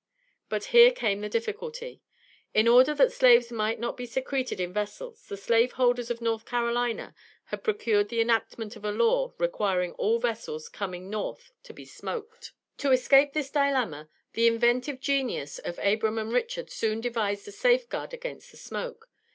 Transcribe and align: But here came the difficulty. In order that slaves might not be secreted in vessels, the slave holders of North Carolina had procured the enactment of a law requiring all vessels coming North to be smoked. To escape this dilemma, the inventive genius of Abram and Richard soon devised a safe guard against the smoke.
But 0.49 0.63
here 0.73 0.89
came 0.89 1.21
the 1.21 1.29
difficulty. 1.29 2.01
In 2.55 2.67
order 2.67 2.95
that 2.95 3.11
slaves 3.11 3.51
might 3.51 3.79
not 3.79 3.95
be 3.95 4.07
secreted 4.07 4.59
in 4.59 4.73
vessels, 4.73 5.27
the 5.27 5.37
slave 5.37 5.73
holders 5.73 6.09
of 6.09 6.21
North 6.23 6.43
Carolina 6.43 7.13
had 7.45 7.63
procured 7.63 8.09
the 8.09 8.19
enactment 8.19 8.75
of 8.75 8.83
a 8.83 8.91
law 8.91 9.35
requiring 9.37 9.91
all 9.93 10.17
vessels 10.17 10.69
coming 10.69 11.07
North 11.11 11.51
to 11.61 11.71
be 11.71 11.85
smoked. 11.85 12.51
To 12.79 12.91
escape 12.91 13.33
this 13.33 13.51
dilemma, 13.51 14.09
the 14.33 14.47
inventive 14.47 14.99
genius 14.99 15.59
of 15.59 15.77
Abram 15.77 16.17
and 16.17 16.33
Richard 16.33 16.71
soon 16.71 16.99
devised 16.99 17.47
a 17.47 17.51
safe 17.51 17.87
guard 17.87 18.11
against 18.11 18.49
the 18.49 18.57
smoke. 18.57 19.07